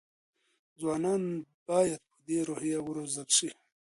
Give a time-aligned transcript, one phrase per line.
[0.81, 1.21] ځوانان
[1.69, 3.49] باید په دې روحیه وروزل شي.